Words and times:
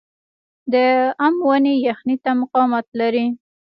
د 0.73 0.75
ام 1.25 1.35
ونې 1.47 1.73
یخنۍ 1.87 2.17
ته 2.23 2.31
مقاومت 2.41 2.85
لري؟ 2.99 3.25